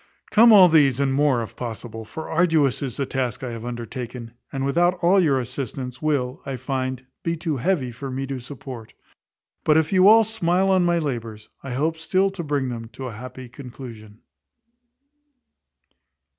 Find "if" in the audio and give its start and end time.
1.43-1.55, 9.77-9.93